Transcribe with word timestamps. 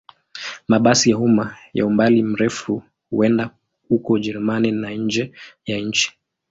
Mabasi 0.69 1.05
ya 1.11 1.17
umma 1.27 1.45
ya 1.77 1.85
umbali 1.85 2.23
mrefu 2.23 2.83
huenda 3.09 3.49
huko 3.89 4.13
Ujerumani 4.13 4.71
na 4.71 4.91
nje 4.91 5.31
ya 5.65 5.77
nchi. 5.77 6.17